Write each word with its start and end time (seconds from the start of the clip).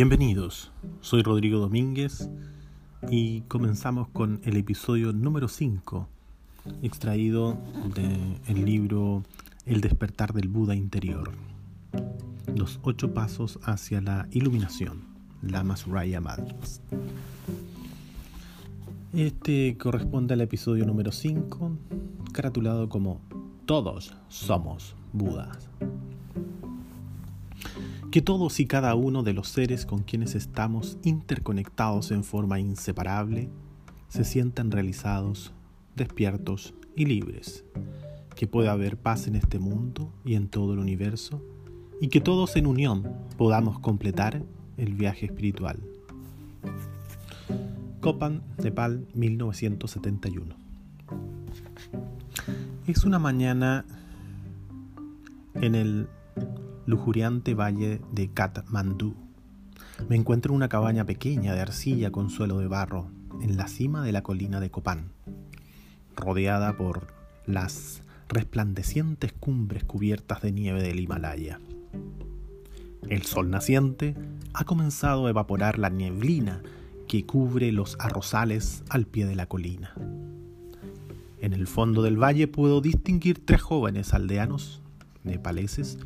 Bienvenidos, 0.00 0.70
soy 1.00 1.24
Rodrigo 1.24 1.58
Domínguez 1.58 2.30
y 3.10 3.40
comenzamos 3.48 4.06
con 4.06 4.40
el 4.44 4.56
episodio 4.56 5.12
número 5.12 5.48
5, 5.48 6.06
extraído 6.82 7.58
del 7.96 8.64
libro 8.64 9.24
El 9.66 9.80
despertar 9.80 10.34
del 10.34 10.46
Buda 10.46 10.76
interior, 10.76 11.32
los 12.54 12.78
ocho 12.82 13.12
pasos 13.12 13.58
hacia 13.64 14.00
la 14.00 14.28
iluminación, 14.30 15.02
Lama 15.42 15.76
Suraya 15.76 16.20
Madras. 16.20 16.80
Este 19.12 19.76
corresponde 19.78 20.34
al 20.34 20.42
episodio 20.42 20.86
número 20.86 21.10
5, 21.10 21.72
caratulado 22.32 22.88
como 22.88 23.20
Todos 23.66 24.14
somos 24.28 24.94
Budas 25.12 25.68
que 28.18 28.22
todos 28.22 28.58
y 28.58 28.66
cada 28.66 28.96
uno 28.96 29.22
de 29.22 29.32
los 29.32 29.46
seres 29.46 29.86
con 29.86 30.02
quienes 30.02 30.34
estamos 30.34 30.98
interconectados 31.04 32.10
en 32.10 32.24
forma 32.24 32.58
inseparable 32.58 33.48
se 34.08 34.24
sientan 34.24 34.72
realizados, 34.72 35.52
despiertos 35.94 36.74
y 36.96 37.04
libres, 37.04 37.64
que 38.34 38.48
pueda 38.48 38.72
haber 38.72 38.96
paz 38.96 39.28
en 39.28 39.36
este 39.36 39.60
mundo 39.60 40.12
y 40.24 40.34
en 40.34 40.48
todo 40.48 40.72
el 40.72 40.80
universo, 40.80 41.40
y 42.00 42.08
que 42.08 42.20
todos 42.20 42.56
en 42.56 42.66
unión 42.66 43.08
podamos 43.36 43.78
completar 43.78 44.42
el 44.78 44.94
viaje 44.94 45.26
espiritual. 45.26 45.78
Copan, 48.00 48.42
Nepal, 48.60 49.06
1971. 49.14 50.56
Es 52.88 53.04
una 53.04 53.20
mañana 53.20 53.84
en 55.54 55.76
el 55.76 56.08
lujuriante 56.88 57.52
valle 57.52 58.00
de 58.12 58.32
Katmandú. 58.32 59.14
Me 60.08 60.16
encuentro 60.16 60.52
en 60.52 60.56
una 60.56 60.70
cabaña 60.70 61.04
pequeña 61.04 61.54
de 61.54 61.60
arcilla 61.60 62.10
con 62.10 62.30
suelo 62.30 62.60
de 62.60 62.66
barro, 62.66 63.10
en 63.42 63.58
la 63.58 63.68
cima 63.68 64.02
de 64.02 64.10
la 64.10 64.22
colina 64.22 64.58
de 64.58 64.70
Copán, 64.70 65.12
rodeada 66.16 66.78
por 66.78 67.08
las 67.44 68.02
resplandecientes 68.30 69.34
cumbres 69.34 69.84
cubiertas 69.84 70.40
de 70.40 70.50
nieve 70.50 70.82
del 70.82 70.98
Himalaya. 70.98 71.60
El 73.06 73.22
sol 73.24 73.50
naciente 73.50 74.16
ha 74.54 74.64
comenzado 74.64 75.26
a 75.26 75.30
evaporar 75.30 75.78
la 75.78 75.90
nieblina 75.90 76.62
que 77.06 77.26
cubre 77.26 77.70
los 77.70 77.98
arrozales 78.00 78.82
al 78.88 79.04
pie 79.04 79.26
de 79.26 79.36
la 79.36 79.44
colina. 79.44 79.92
En 81.42 81.52
el 81.52 81.66
fondo 81.66 82.00
del 82.00 82.16
valle 82.16 82.48
puedo 82.48 82.80
distinguir 82.80 83.44
tres 83.44 83.60
jóvenes 83.60 84.14
aldeanos 84.14 84.80
nepaleses 85.22 85.98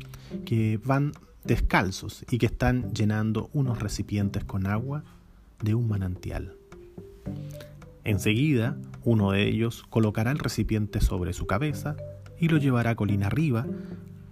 que 0.45 0.79
van 0.83 1.13
descalzos 1.43 2.25
y 2.29 2.37
que 2.37 2.45
están 2.45 2.93
llenando 2.93 3.49
unos 3.53 3.79
recipientes 3.79 4.43
con 4.43 4.67
agua 4.67 5.03
de 5.61 5.75
un 5.75 5.87
manantial. 5.87 6.55
Enseguida, 8.03 8.77
uno 9.03 9.31
de 9.31 9.47
ellos 9.47 9.83
colocará 9.89 10.31
el 10.31 10.39
recipiente 10.39 11.01
sobre 11.01 11.33
su 11.33 11.47
cabeza 11.47 11.95
y 12.39 12.49
lo 12.49 12.57
llevará 12.57 12.95
colina 12.95 13.27
arriba 13.27 13.65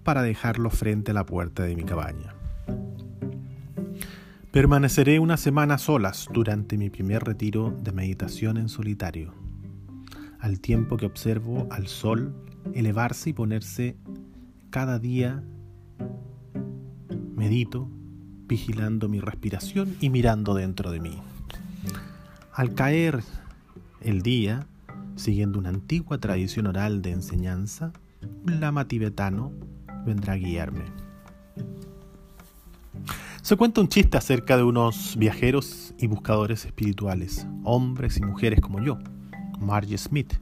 para 0.03 0.23
dejarlo 0.23 0.69
frente 0.69 1.11
a 1.11 1.13
la 1.13 1.25
puerta 1.25 1.63
de 1.63 1.75
mi 1.75 1.83
cabaña. 1.83 2.33
Permaneceré 4.51 5.19
una 5.19 5.37
semana 5.37 5.77
solas 5.77 6.27
durante 6.33 6.77
mi 6.77 6.89
primer 6.89 7.23
retiro 7.23 7.71
de 7.81 7.93
meditación 7.93 8.57
en 8.57 8.67
solitario, 8.67 9.33
al 10.39 10.59
tiempo 10.59 10.97
que 10.97 11.05
observo 11.05 11.67
al 11.71 11.87
sol 11.87 12.33
elevarse 12.73 13.29
y 13.29 13.33
ponerse 13.33 13.95
cada 14.69 14.99
día 14.99 15.41
medito, 17.41 17.89
vigilando 18.45 19.09
mi 19.09 19.19
respiración 19.19 19.97
y 19.99 20.11
mirando 20.11 20.53
dentro 20.53 20.91
de 20.91 20.99
mí. 20.99 21.17
Al 22.53 22.75
caer 22.75 23.23
el 23.99 24.21
día, 24.21 24.67
siguiendo 25.15 25.57
una 25.57 25.69
antigua 25.69 26.19
tradición 26.19 26.67
oral 26.67 27.01
de 27.01 27.09
enseñanza, 27.13 27.93
un 28.45 28.59
lama 28.59 28.87
tibetano 28.87 29.51
vendrá 30.05 30.33
a 30.33 30.35
guiarme. 30.35 30.83
Se 33.41 33.57
cuenta 33.57 33.81
un 33.81 33.89
chiste 33.89 34.19
acerca 34.19 34.55
de 34.55 34.61
unos 34.61 35.17
viajeros 35.17 35.95
y 35.97 36.05
buscadores 36.05 36.65
espirituales, 36.65 37.47
hombres 37.63 38.17
y 38.17 38.21
mujeres 38.21 38.61
como 38.61 38.83
yo. 38.83 38.99
Margie 39.59 39.97
Smith, 39.97 40.35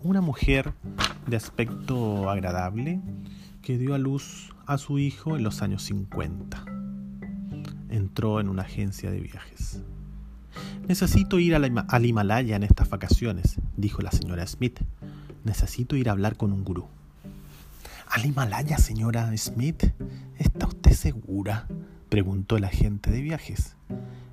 una 0.00 0.20
mujer 0.20 0.74
de 1.28 1.36
aspecto 1.36 2.28
agradable 2.28 3.00
que 3.62 3.78
dio 3.78 3.94
a 3.94 3.98
luz 3.98 4.51
a 4.66 4.78
su 4.78 4.98
hijo 4.98 5.36
en 5.36 5.42
los 5.42 5.62
años 5.62 5.82
50. 5.84 6.64
Entró 7.88 8.40
en 8.40 8.48
una 8.48 8.62
agencia 8.62 9.10
de 9.10 9.20
viajes. 9.20 9.82
Necesito 10.88 11.38
ir 11.38 11.54
al 11.54 12.06
Himalaya 12.06 12.56
en 12.56 12.62
estas 12.62 12.90
vacaciones, 12.90 13.56
dijo 13.76 14.02
la 14.02 14.12
señora 14.12 14.46
Smith. 14.46 14.80
Necesito 15.44 15.96
ir 15.96 16.08
a 16.08 16.12
hablar 16.12 16.36
con 16.36 16.52
un 16.52 16.64
gurú. 16.64 16.86
¿Al 18.08 18.26
Himalaya, 18.26 18.78
señora 18.78 19.34
Smith? 19.36 19.84
¿Está 20.38 20.66
usted 20.66 20.92
segura? 20.92 21.66
preguntó 22.08 22.56
el 22.56 22.64
agente 22.64 23.10
de 23.10 23.22
viajes. 23.22 23.76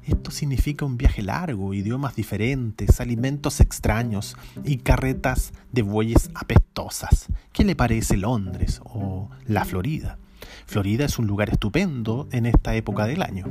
Esto 0.05 0.31
significa 0.31 0.85
un 0.85 0.97
viaje 0.97 1.21
largo, 1.21 1.73
idiomas 1.73 2.15
diferentes, 2.15 2.99
alimentos 2.99 3.59
extraños 3.59 4.37
y 4.63 4.77
carretas 4.77 5.53
de 5.71 5.81
bueyes 5.81 6.29
apestosas. 6.33 7.27
¿Qué 7.53 7.63
le 7.63 7.75
parece 7.75 8.17
Londres 8.17 8.81
o 8.83 9.29
la 9.45 9.65
Florida? 9.65 10.17
Florida 10.65 11.05
es 11.05 11.19
un 11.19 11.27
lugar 11.27 11.49
estupendo 11.49 12.27
en 12.31 12.45
esta 12.45 12.75
época 12.75 13.05
del 13.05 13.21
año. 13.21 13.45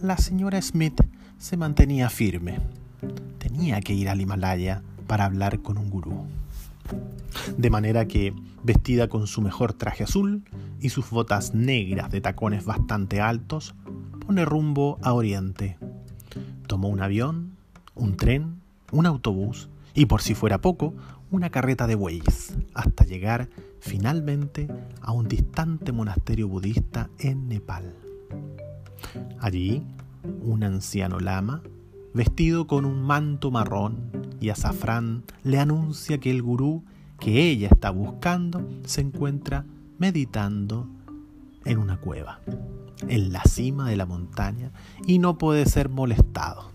La 0.00 0.16
señora 0.16 0.60
Smith 0.60 1.00
se 1.38 1.56
mantenía 1.56 2.08
firme. 2.10 2.60
Tenía 3.38 3.80
que 3.80 3.94
ir 3.94 4.08
al 4.08 4.20
Himalaya 4.20 4.82
para 5.06 5.24
hablar 5.24 5.60
con 5.60 5.78
un 5.78 5.90
gurú. 5.90 6.26
De 7.56 7.70
manera 7.70 8.06
que, 8.06 8.34
vestida 8.62 9.08
con 9.08 9.26
su 9.26 9.42
mejor 9.42 9.72
traje 9.72 10.04
azul 10.04 10.44
y 10.80 10.90
sus 10.90 11.10
botas 11.10 11.54
negras 11.54 12.10
de 12.10 12.20
tacones 12.20 12.64
bastante 12.64 13.20
altos, 13.20 13.74
pone 14.24 14.44
rumbo 14.44 14.98
a 15.02 15.12
Oriente. 15.12 15.76
Tomó 16.66 16.88
un 16.88 17.00
avión, 17.00 17.56
un 17.94 18.16
tren, 18.16 18.60
un 18.92 19.06
autobús 19.06 19.68
y 19.94 20.06
por 20.06 20.22
si 20.22 20.34
fuera 20.34 20.58
poco, 20.60 20.94
una 21.30 21.50
carreta 21.50 21.86
de 21.86 21.94
bueyes, 21.94 22.54
hasta 22.74 23.04
llegar 23.04 23.48
finalmente 23.80 24.68
a 25.00 25.12
un 25.12 25.28
distante 25.28 25.92
monasterio 25.92 26.48
budista 26.48 27.10
en 27.18 27.48
Nepal. 27.48 27.94
Allí, 29.40 29.82
un 30.42 30.62
anciano 30.62 31.18
lama, 31.18 31.62
vestido 32.14 32.66
con 32.66 32.84
un 32.84 33.02
manto 33.02 33.50
marrón 33.50 34.10
y 34.40 34.50
azafrán, 34.50 35.24
le 35.42 35.58
anuncia 35.58 36.18
que 36.18 36.30
el 36.30 36.42
gurú 36.42 36.84
que 37.18 37.50
ella 37.50 37.68
está 37.68 37.90
buscando 37.90 38.68
se 38.84 39.00
encuentra 39.00 39.64
meditando 39.98 40.88
en 41.64 41.78
una 41.78 41.98
cueva, 41.98 42.40
en 43.08 43.32
la 43.32 43.42
cima 43.44 43.88
de 43.88 43.96
la 43.96 44.06
montaña, 44.06 44.72
y 45.06 45.18
no 45.18 45.38
puede 45.38 45.66
ser 45.66 45.88
molestado. 45.88 46.70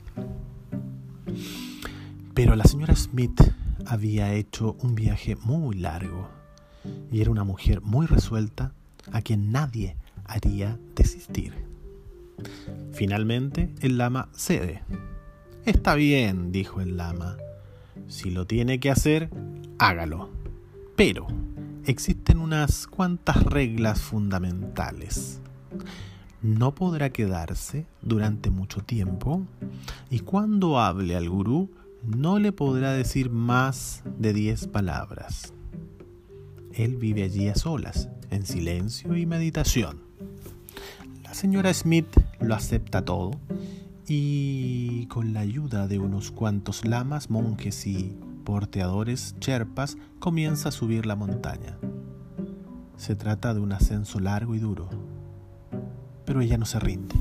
Pero 2.34 2.56
la 2.56 2.66
señora 2.66 2.96
Smith 2.96 3.42
había 3.86 4.34
hecho 4.34 4.76
un 4.82 4.96
viaje 4.96 5.36
muy 5.38 5.76
largo 5.78 6.30
y 7.12 7.22
era 7.22 7.32
una 7.32 7.44
mujer 7.44 7.82
muy 7.82 8.06
resuelta 8.06 8.74
a 9.12 9.22
quien 9.22 9.52
nadie 9.52 9.96
haría 10.26 10.78
desistir. 10.96 11.54
Finalmente, 12.92 13.74
el 13.82 13.98
lama 13.98 14.30
cede. 14.34 14.84
Está 15.66 15.96
bien, 15.96 16.52
dijo 16.52 16.82
el 16.82 16.98
lama. 16.98 17.38
Si 18.08 18.30
lo 18.30 18.46
tiene 18.46 18.80
que 18.80 18.92
hacer, 18.92 19.30
hágalo. 19.80 20.30
Pero 20.96 21.28
existen 21.86 22.40
unas 22.40 22.88
cuantas 22.88 23.44
reglas 23.44 24.02
fundamentales. 24.02 25.40
No 26.42 26.76
podrá 26.76 27.10
quedarse 27.10 27.88
durante 28.02 28.52
mucho 28.52 28.82
tiempo 28.82 29.46
y 30.10 30.20
cuando 30.20 30.80
hable 30.80 31.16
al 31.16 31.30
gurú 31.30 31.72
no 32.06 32.38
le 32.38 32.52
podrá 32.52 32.94
decir 32.94 33.32
más 33.32 34.04
de 34.20 34.34
diez 34.34 34.68
palabras. 34.68 35.54
Él 36.74 36.96
vive 36.98 37.24
allí 37.24 37.48
a 37.48 37.56
solas, 37.56 38.10
en 38.30 38.46
silencio 38.46 39.16
y 39.16 39.26
meditación. 39.26 40.00
La 41.24 41.34
señora 41.34 41.74
Smith 41.74 42.08
lo 42.40 42.54
acepta 42.54 43.04
todo 43.04 43.32
y 44.08 45.08
con 45.08 45.34
la 45.34 45.40
ayuda 45.40 45.88
de 45.88 45.98
unos 45.98 46.32
cuantos 46.32 46.86
lamas, 46.86 47.32
monjes 47.32 47.88
y 47.88 48.16
porteadores 48.46 49.36
cherpas 49.40 49.98
comienza 50.20 50.70
a 50.70 50.72
subir 50.72 51.06
la 51.08 51.16
montaña. 51.16 51.78
Se 52.96 53.16
trata 53.16 53.54
de 53.54 53.60
un 53.60 53.74
ascenso 53.74 54.20
largo 54.20 54.56
y 54.56 54.60
duro, 54.60 54.90
pero 56.28 56.42
ella 56.42 56.58
no 56.58 56.66
se 56.66 56.80
rinde. 56.80 57.16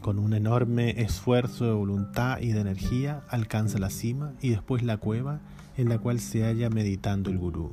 Con 0.00 0.18
un 0.18 0.32
enorme 0.32 1.02
esfuerzo 1.02 1.66
de 1.66 1.72
voluntad 1.72 2.40
y 2.40 2.48
de 2.52 2.60
energía 2.62 3.22
alcanza 3.28 3.78
la 3.78 3.90
cima 3.90 4.32
y 4.40 4.48
después 4.48 4.82
la 4.82 4.96
cueva 4.96 5.40
en 5.76 5.90
la 5.90 5.98
cual 5.98 6.18
se 6.18 6.44
halla 6.44 6.70
meditando 6.70 7.30
el 7.30 7.36
gurú. 7.36 7.72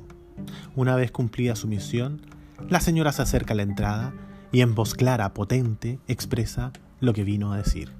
Una 0.76 0.96
vez 0.96 1.10
cumplida 1.10 1.56
su 1.56 1.66
misión, 1.66 2.20
la 2.68 2.80
señora 2.80 3.10
se 3.10 3.22
acerca 3.22 3.54
a 3.54 3.56
la 3.56 3.62
entrada 3.62 4.12
y 4.52 4.60
en 4.60 4.74
voz 4.74 4.94
clara, 4.94 5.32
potente, 5.32 5.98
expresa 6.08 6.72
lo 7.00 7.14
que 7.14 7.24
vino 7.24 7.52
a 7.52 7.56
decir. 7.56 7.90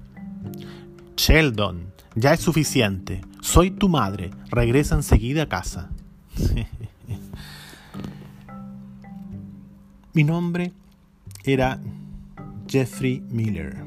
Sheldon, 1.17 1.87
ya 2.13 2.33
es 2.33 2.41
suficiente. 2.41 3.21
Soy 3.41 3.71
tu 3.71 3.89
madre. 3.89 4.29
Regresa 4.49 4.93
enseguida 4.95 5.43
a 5.43 5.49
casa. 5.49 5.89
Mi 10.13 10.23
nombre 10.23 10.73
era 11.43 11.79
Jeffrey 12.67 13.21
Miller, 13.29 13.83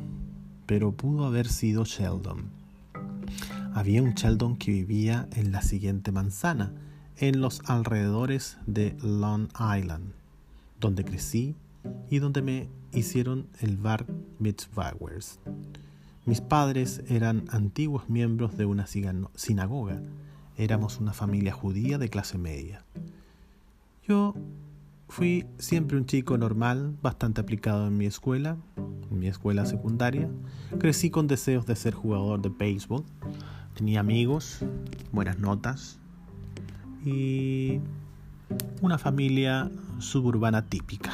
pero 0.67 0.93
pudo 0.93 1.25
haber 1.25 1.49
sido 1.49 1.85
Sheldon. 1.85 2.51
Había 3.73 4.03
un 4.03 4.15
Sheldon 4.15 4.57
que 4.57 4.73
vivía 4.73 5.29
en 5.33 5.53
la 5.53 5.63
siguiente 5.63 6.11
manzana, 6.11 6.73
en 7.17 7.41
los 7.41 7.61
alrededores 7.67 8.59
de 8.67 8.97
Long 9.03 9.49
Island, 9.53 10.13
donde 10.81 11.05
crecí 11.05 11.55
y 12.11 12.19
donde 12.19 12.43
me 12.43 12.69
hicieron 12.93 13.47
el 13.61 13.77
bar 13.77 14.07
mitzvahers. 14.39 15.39
Mis 16.27 16.41
padres 16.41 17.03
eran 17.09 17.45
antiguos 17.51 18.09
miembros 18.09 18.57
de 18.57 18.65
una 18.65 18.87
sinagoga. 18.87 20.03
Éramos 20.57 20.99
una 20.99 21.13
familia 21.13 21.53
judía 21.53 21.99
de 21.99 22.09
clase 22.09 22.39
media. 22.39 22.85
Yo 24.09 24.35
fui 25.15 25.47
siempre 25.59 25.97
un 25.97 26.07
chico 26.07 26.37
normal, 26.37 26.97
bastante 27.01 27.41
aplicado 27.41 27.87
en 27.87 27.97
mi 27.97 28.05
escuela, 28.05 28.57
en 28.77 29.21
mi 29.21 29.29
escuela 29.29 29.65
secundaria. 29.65 30.29
Crecí 30.81 31.09
con 31.09 31.29
deseos 31.29 31.67
de 31.67 31.77
ser 31.77 31.95
jugador 31.95 32.43
de 32.43 32.49
béisbol. 32.49 33.05
Tenía 33.75 34.01
amigos, 34.01 34.59
buenas 35.13 35.39
notas 35.39 36.01
y 37.05 37.79
una 38.83 38.99
familia 38.99 39.71
suburbana 40.01 40.67
típica 40.67 41.13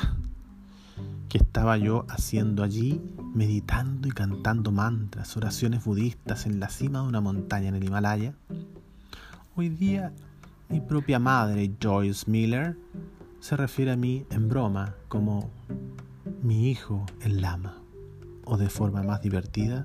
que 1.28 1.36
estaba 1.36 1.76
yo 1.76 2.06
haciendo 2.08 2.62
allí, 2.62 3.02
meditando 3.34 4.08
y 4.08 4.12
cantando 4.12 4.72
mantras, 4.72 5.36
oraciones 5.36 5.84
budistas 5.84 6.46
en 6.46 6.58
la 6.58 6.70
cima 6.70 7.02
de 7.02 7.08
una 7.08 7.20
montaña 7.20 7.68
en 7.68 7.74
el 7.74 7.84
Himalaya. 7.84 8.32
Hoy 9.56 9.68
día 9.68 10.14
mi 10.70 10.80
propia 10.80 11.18
madre, 11.18 11.70
Joyce 11.82 12.30
Miller, 12.30 12.78
se 13.40 13.56
refiere 13.56 13.90
a 13.90 13.96
mí 13.96 14.24
en 14.30 14.48
broma 14.48 14.94
como 15.08 15.50
mi 16.42 16.70
hijo 16.70 17.04
el 17.22 17.40
lama, 17.40 17.76
o 18.44 18.56
de 18.56 18.68
forma 18.68 19.02
más 19.02 19.22
divertida 19.22 19.84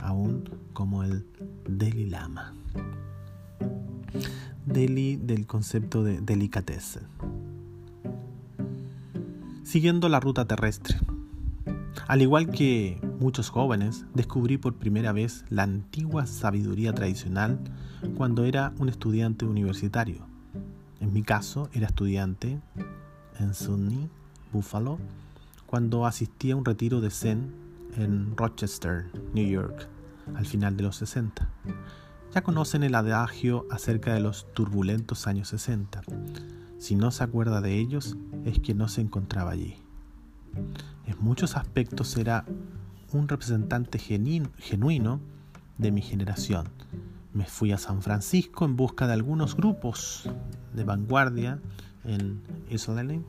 aún 0.00 0.48
como 0.72 1.02
el 1.02 1.26
Deli 1.68 2.06
Lama. 2.06 2.54
Deli 4.66 5.16
del 5.16 5.46
concepto 5.46 6.02
de 6.02 6.20
delicatesse 6.20 7.00
siguiendo 9.66 10.08
la 10.08 10.20
ruta 10.20 10.44
terrestre. 10.44 10.96
Al 12.06 12.22
igual 12.22 12.50
que 12.50 13.00
muchos 13.18 13.50
jóvenes, 13.50 14.06
descubrí 14.14 14.58
por 14.58 14.76
primera 14.76 15.10
vez 15.10 15.44
la 15.50 15.64
antigua 15.64 16.26
sabiduría 16.26 16.92
tradicional 16.92 17.58
cuando 18.16 18.44
era 18.44 18.72
un 18.78 18.88
estudiante 18.88 19.44
universitario. 19.44 20.24
En 21.00 21.12
mi 21.12 21.22
caso, 21.22 21.68
era 21.72 21.88
estudiante 21.88 22.60
en 23.40 23.54
SUNY, 23.54 24.08
Buffalo, 24.52 24.98
cuando 25.66 26.06
asistí 26.06 26.50
a 26.50 26.56
un 26.56 26.64
retiro 26.64 27.00
de 27.00 27.10
Zen 27.10 27.52
en 27.96 28.36
Rochester, 28.36 29.06
New 29.34 29.48
York, 29.48 29.88
al 30.34 30.46
final 30.46 30.76
de 30.76 30.84
los 30.84 30.96
60. 30.96 31.48
Ya 32.34 32.42
conocen 32.42 32.82
el 32.82 32.94
adagio 32.94 33.66
acerca 33.70 34.14
de 34.14 34.20
los 34.20 34.52
turbulentos 34.52 35.26
años 35.26 35.48
60. 35.48 36.02
Si 36.78 36.94
no 36.94 37.10
se 37.10 37.24
acuerda 37.24 37.60
de 37.60 37.78
ellos, 37.78 38.16
es 38.44 38.58
que 38.58 38.74
no 38.74 38.88
se 38.88 39.00
encontraba 39.00 39.52
allí. 39.52 39.76
En 41.06 41.16
muchos 41.20 41.56
aspectos 41.56 42.16
era 42.16 42.44
un 43.12 43.28
representante 43.28 43.98
genuino 43.98 45.20
de 45.78 45.90
mi 45.90 46.02
generación. 46.02 46.68
Me 47.32 47.44
fui 47.44 47.72
a 47.72 47.78
San 47.78 48.02
Francisco 48.02 48.64
en 48.64 48.76
busca 48.76 49.06
de 49.06 49.12
algunos 49.12 49.56
grupos 49.56 50.28
de 50.74 50.84
vanguardia 50.84 51.60
en 52.06 52.40
Israel. 52.70 53.22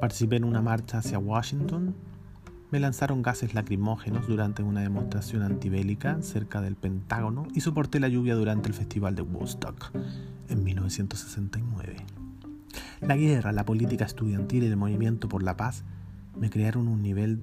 Participé 0.00 0.36
en 0.36 0.44
una 0.44 0.62
marcha 0.62 0.98
hacia 0.98 1.18
Washington. 1.18 1.94
Me 2.70 2.80
lanzaron 2.80 3.22
gases 3.22 3.54
lacrimógenos 3.54 4.26
durante 4.26 4.62
una 4.62 4.80
demostración 4.80 5.42
antibélica 5.42 6.20
cerca 6.22 6.60
del 6.60 6.74
Pentágono 6.74 7.46
y 7.54 7.60
soporté 7.60 8.00
la 8.00 8.08
lluvia 8.08 8.34
durante 8.34 8.68
el 8.68 8.74
Festival 8.74 9.14
de 9.14 9.22
Woodstock 9.22 9.92
en 10.48 10.64
1969. 10.64 11.96
La 13.00 13.16
guerra, 13.16 13.52
la 13.52 13.64
política 13.64 14.04
estudiantil 14.04 14.64
y 14.64 14.66
el 14.66 14.76
movimiento 14.76 15.28
por 15.28 15.42
la 15.42 15.56
paz 15.56 15.84
me 16.38 16.50
crearon 16.50 16.88
un 16.88 17.02
nivel 17.02 17.42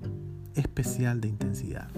especial 0.56 1.22
de 1.22 1.30
intensidad. 1.30 1.90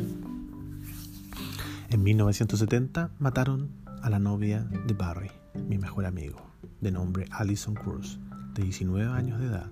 En 1.89 2.03
1970 2.03 3.12
mataron 3.19 3.69
a 4.01 4.09
la 4.09 4.19
novia 4.19 4.63
de 4.63 4.94
Barry, 4.94 5.31
mi 5.68 5.77
mejor 5.77 6.06
amigo, 6.06 6.42
de 6.81 6.92
nombre 6.92 7.25
Alison 7.31 7.74
Cruz, 7.74 8.19
de 8.56 8.63
19 8.63 9.12
años 9.12 9.40
de 9.40 9.46
edad, 9.46 9.69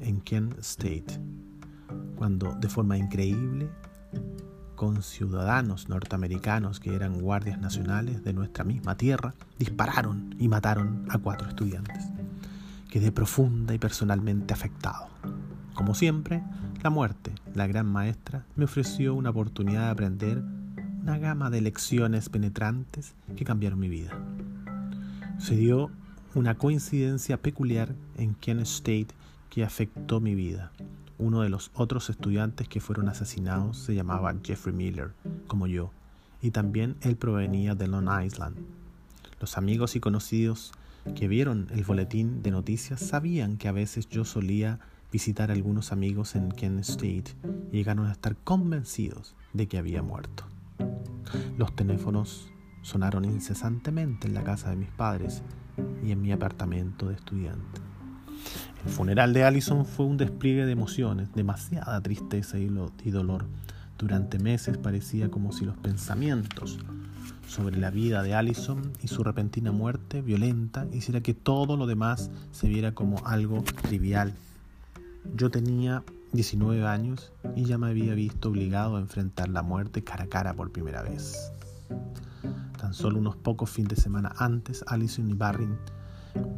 en 0.00 0.20
Kent 0.20 0.58
State, 0.58 1.20
cuando 2.16 2.52
de 2.54 2.68
forma 2.68 2.98
increíble, 2.98 3.70
con 4.74 5.02
ciudadanos 5.02 5.88
norteamericanos 5.88 6.80
que 6.80 6.96
eran 6.96 7.20
guardias 7.20 7.60
nacionales 7.60 8.24
de 8.24 8.32
nuestra 8.32 8.64
misma 8.64 8.96
tierra, 8.96 9.34
dispararon 9.58 10.34
y 10.40 10.48
mataron 10.48 11.06
a 11.10 11.18
cuatro 11.18 11.48
estudiantes 11.48 12.10
quedé 12.94 13.10
profunda 13.10 13.74
y 13.74 13.78
personalmente 13.78 14.54
afectado. 14.54 15.08
Como 15.74 15.96
siempre, 15.96 16.44
la 16.84 16.90
muerte, 16.90 17.32
la 17.52 17.66
gran 17.66 17.86
maestra, 17.86 18.44
me 18.54 18.66
ofreció 18.66 19.16
una 19.16 19.30
oportunidad 19.30 19.86
de 19.86 19.90
aprender 19.90 20.44
una 21.02 21.18
gama 21.18 21.50
de 21.50 21.60
lecciones 21.60 22.28
penetrantes 22.28 23.14
que 23.34 23.44
cambiaron 23.44 23.80
mi 23.80 23.88
vida. 23.88 24.16
Se 25.38 25.56
dio 25.56 25.90
una 26.34 26.56
coincidencia 26.56 27.40
peculiar 27.40 27.94
en 28.16 28.34
Kent 28.34 28.62
State 28.62 29.08
que 29.50 29.62
afectó 29.62 30.20
mi 30.20 30.34
vida. 30.34 30.72
Uno 31.16 31.42
de 31.42 31.48
los 31.48 31.70
otros 31.74 32.10
estudiantes 32.10 32.68
que 32.68 32.80
fueron 32.80 33.08
asesinados 33.08 33.78
se 33.78 33.94
llamaba 33.94 34.34
Jeffrey 34.42 34.74
Miller, 34.74 35.12
como 35.46 35.68
yo, 35.68 35.92
y 36.42 36.50
también 36.50 36.96
él 37.02 37.16
provenía 37.16 37.76
de 37.76 37.86
Long 37.86 38.08
Island. 38.24 38.56
Los 39.40 39.56
amigos 39.56 39.94
y 39.94 40.00
conocidos 40.00 40.72
que 41.14 41.28
vieron 41.28 41.68
el 41.70 41.84
boletín 41.84 42.42
de 42.42 42.50
noticias 42.50 43.00
sabían 43.00 43.56
que 43.56 43.68
a 43.68 43.72
veces 43.72 44.08
yo 44.08 44.24
solía 44.24 44.80
visitar 45.12 45.50
a 45.50 45.54
algunos 45.54 45.92
amigos 45.92 46.34
en 46.34 46.50
Kent 46.50 46.80
State 46.80 47.36
y 47.70 47.76
llegaron 47.76 48.06
a 48.06 48.12
estar 48.12 48.36
convencidos 48.36 49.36
de 49.52 49.68
que 49.68 49.78
había 49.78 50.02
muerto. 50.02 50.44
Los 51.56 51.76
teléfonos 51.76 52.50
sonaron 52.82 53.24
incesantemente 53.24 54.26
en 54.26 54.34
la 54.34 54.42
casa 54.42 54.70
de 54.70 54.76
mis 54.76 54.90
padres 54.90 55.44
y 56.04 56.12
en 56.12 56.22
mi 56.22 56.32
apartamento 56.32 57.08
de 57.08 57.14
estudiante. 57.14 57.80
El 58.84 58.90
funeral 58.90 59.32
de 59.32 59.44
Allison 59.44 59.86
fue 59.86 60.06
un 60.06 60.18
despliegue 60.18 60.66
de 60.66 60.72
emociones, 60.72 61.32
demasiada 61.34 62.00
tristeza 62.02 62.58
y, 62.58 62.68
dolor. 63.10 63.46
Durante 63.98 64.38
meses 64.38 64.76
parecía 64.76 65.30
como 65.30 65.52
si 65.52 65.64
los 65.64 65.76
pensamientos 65.78 66.78
sobre 67.48 67.78
la 67.78 67.90
vida 67.90 68.22
de 68.22 68.34
Allison 68.34 68.92
y 69.02 69.08
su 69.08 69.22
repentina 69.22 69.72
muerte 69.72 70.20
violenta 70.20 70.86
hiciera 70.92 71.20
que 71.20 71.32
todo 71.32 71.76
lo 71.76 71.86
demás 71.86 72.30
se 72.50 72.68
viera 72.68 72.92
como 72.92 73.24
algo 73.26 73.62
trivial. 73.82 74.34
Yo 75.34 75.50
tenía 75.50 76.02
19 76.32 76.86
años 76.86 77.32
y 77.54 77.64
ya 77.64 77.78
me 77.78 77.88
había 77.88 78.14
visto 78.14 78.50
obligado 78.50 78.96
a 78.96 79.00
enfrentar 79.00 79.48
la 79.48 79.62
muerte 79.62 80.04
cara 80.04 80.24
a 80.24 80.28
cara 80.28 80.54
por 80.54 80.72
primera 80.72 81.02
vez. 81.02 81.52
Tan 82.84 82.92
solo 82.92 83.18
unos 83.18 83.36
pocos 83.36 83.70
fines 83.70 83.88
de 83.88 83.96
semana 83.96 84.34
antes, 84.36 84.84
Allison 84.86 85.26
y 85.30 85.32
Barrin 85.32 85.78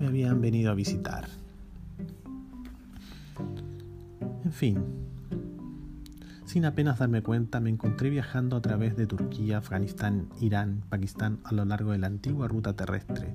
me 0.01 0.09
habían 0.09 0.41
venido 0.41 0.73
a 0.73 0.75
visitar. 0.75 1.29
En 4.45 4.51
fin, 4.53 4.85
sin 6.45 6.65
apenas 6.65 6.99
darme 6.99 7.23
cuenta, 7.23 7.61
me 7.61 7.71
encontré 7.71 8.11
viajando 8.11 8.57
a 8.57 8.61
través 8.61 8.97
de 8.97 9.07
Turquía, 9.07 9.59
Afganistán, 9.59 10.29
Irán, 10.41 10.83
Pakistán 10.89 11.39
a 11.45 11.55
lo 11.55 11.65
largo 11.65 11.93
de 11.93 11.99
la 11.99 12.09
antigua 12.09 12.49
ruta 12.49 12.73
terrestre. 12.73 13.33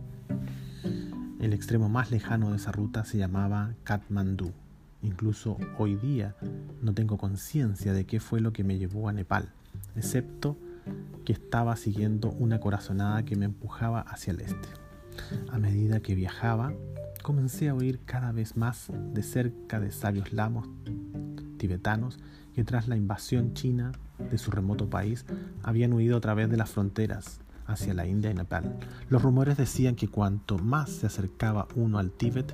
El 1.39 1.53
extremo 1.53 1.87
más 1.87 2.11
lejano 2.11 2.49
de 2.49 2.57
esa 2.57 2.73
ruta 2.73 3.05
se 3.05 3.17
llamaba 3.17 3.73
Katmandú. 3.85 4.51
Incluso 5.01 5.55
hoy 5.77 5.95
día 5.95 6.35
no 6.81 6.93
tengo 6.93 7.17
conciencia 7.17 7.93
de 7.93 8.05
qué 8.05 8.19
fue 8.19 8.41
lo 8.41 8.51
que 8.51 8.65
me 8.65 8.77
llevó 8.77 9.07
a 9.07 9.13
Nepal, 9.13 9.53
excepto 9.95 10.57
que 11.25 11.33
estaba 11.33 11.75
siguiendo 11.75 12.29
una 12.31 12.59
corazonada 12.59 13.23
que 13.23 13.35
me 13.35 13.45
empujaba 13.45 14.01
hacia 14.01 14.31
el 14.31 14.41
este. 14.41 14.67
A 15.49 15.59
medida 15.59 15.99
que 15.99 16.15
viajaba, 16.15 16.73
comencé 17.21 17.69
a 17.69 17.75
oír 17.75 17.99
cada 18.05 18.31
vez 18.31 18.57
más 18.57 18.87
de 19.13 19.23
cerca 19.23 19.79
de 19.79 19.91
sabios 19.91 20.33
lamos 20.33 20.67
tibetanos 21.57 22.17
que 22.55 22.63
tras 22.63 22.87
la 22.87 22.97
invasión 22.97 23.53
china 23.53 23.91
de 24.31 24.37
su 24.37 24.51
remoto 24.51 24.89
país 24.89 25.25
habían 25.63 25.93
huido 25.93 26.17
a 26.17 26.21
través 26.21 26.49
de 26.49 26.57
las 26.57 26.71
fronteras 26.71 27.39
hacia 27.67 27.93
la 27.93 28.05
India 28.05 28.31
y 28.31 28.33
Nepal. 28.33 28.77
Los 29.09 29.21
rumores 29.21 29.57
decían 29.57 29.95
que 29.95 30.07
cuanto 30.07 30.57
más 30.57 30.89
se 30.89 31.07
acercaba 31.07 31.67
uno 31.75 31.99
al 31.99 32.11
Tíbet, 32.11 32.53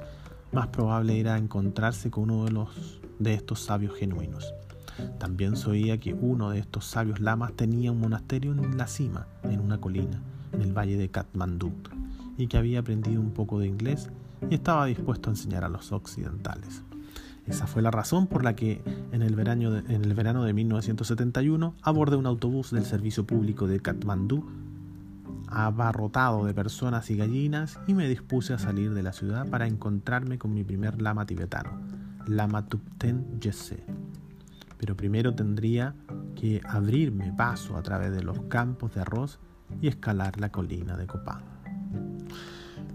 más 0.51 0.67
probable 0.67 1.19
era 1.19 1.37
encontrarse 1.37 2.11
con 2.11 2.29
uno 2.29 2.45
de 2.45 2.51
los 2.51 3.01
de 3.19 3.33
estos 3.33 3.61
sabios 3.61 3.95
genuinos. 3.95 4.53
También 5.19 5.55
se 5.55 5.69
oía 5.69 5.99
que 5.99 6.13
uno 6.13 6.49
de 6.49 6.59
estos 6.59 6.85
sabios 6.85 7.19
lamas 7.19 7.53
tenía 7.53 7.91
un 7.91 7.99
monasterio 7.99 8.51
en 8.51 8.77
la 8.77 8.87
cima, 8.87 9.27
en 9.43 9.59
una 9.59 9.79
colina, 9.79 10.21
en 10.53 10.61
el 10.61 10.73
valle 10.73 10.97
de 10.97 11.09
Katmandú, 11.09 11.71
y 12.37 12.47
que 12.47 12.57
había 12.57 12.79
aprendido 12.79 13.21
un 13.21 13.31
poco 13.31 13.59
de 13.59 13.67
inglés 13.67 14.09
y 14.49 14.55
estaba 14.55 14.85
dispuesto 14.85 15.29
a 15.29 15.33
enseñar 15.33 15.63
a 15.63 15.69
los 15.69 15.91
occidentales. 15.91 16.83
Esa 17.45 17.65
fue 17.65 17.81
la 17.81 17.91
razón 17.91 18.27
por 18.27 18.43
la 18.43 18.55
que 18.55 18.81
en 19.11 19.21
el, 19.21 19.35
verano 19.35 19.71
de, 19.71 19.93
en 19.93 20.03
el 20.03 20.13
verano 20.13 20.43
de 20.43 20.53
1971 20.53 21.75
abordé 21.81 22.17
un 22.17 22.25
autobús 22.25 22.71
del 22.71 22.85
servicio 22.85 23.25
público 23.25 23.67
de 23.67 23.79
Katmandú 23.79 24.45
abarrotado 25.47 26.45
de 26.45 26.53
personas 26.53 27.09
y 27.09 27.17
gallinas 27.17 27.79
y 27.87 27.93
me 27.93 28.07
dispuse 28.07 28.53
a 28.53 28.59
salir 28.59 28.93
de 28.93 29.03
la 29.03 29.13
ciudad 29.13 29.47
para 29.49 29.67
encontrarme 29.67 30.37
con 30.37 30.53
mi 30.53 30.63
primer 30.63 31.01
lama 31.01 31.25
tibetano, 31.25 31.71
Lama 32.27 32.65
Tupten 32.67 33.39
Yese. 33.39 33.83
Pero 34.77 34.95
primero 34.95 35.33
tendría 35.33 35.95
que 36.35 36.61
abrirme 36.65 37.33
paso 37.33 37.77
a 37.77 37.83
través 37.83 38.11
de 38.11 38.23
los 38.23 38.41
campos 38.43 38.93
de 38.93 39.01
arroz 39.01 39.39
y 39.81 39.87
escalar 39.87 40.39
la 40.39 40.51
colina 40.51 40.95
de 40.97 41.07
Copán. 41.07 41.43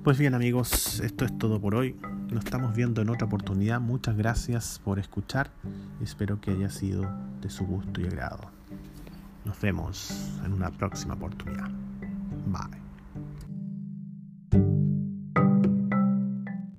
Pues 0.05 0.19
bien 0.19 0.35
amigos, 0.35 1.01
esto 1.01 1.25
es 1.25 1.39
todo 1.39 1.61
por 1.61 1.75
hoy. 1.75 1.97
Nos 2.31 2.45
estamos 2.45 2.75
viendo 2.75 3.03
en 3.03 3.09
otra 3.09 3.27
oportunidad. 3.27 3.81
Muchas 3.81 4.17
gracias 4.17 4.81
por 4.83 4.99
escuchar. 4.99 5.51
Espero 6.01 6.41
que 6.41 6.51
haya 6.51 6.71
sido 6.71 7.09
de 7.41 7.51
su 7.51 7.65
gusto 7.65 8.01
y 8.01 8.07
agrado. 8.07 8.51
Nos 9.45 9.61
vemos 9.61 10.41
en 10.45 10.53
una 10.53 10.71
próxima 10.71 11.15
oportunidad. 11.15 11.71
Bye. 12.47 12.92